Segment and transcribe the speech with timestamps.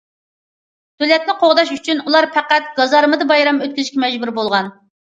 [1.03, 4.79] دۆلەتنى قوغداش ئۈچۈن، ئۇلار پەقەت گازارمىدا بايرام ئۆتكۈزۈشكە مەجبۇر بولغان.